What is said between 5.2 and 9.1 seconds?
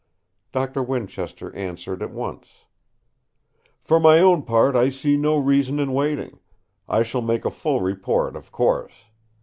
reason in waiting. I shall make a full report of course.